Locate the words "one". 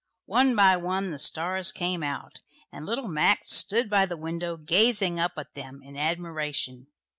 0.25-0.55, 0.77-1.11